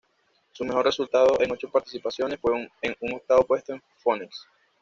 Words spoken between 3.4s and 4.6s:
puesto en Phoenix.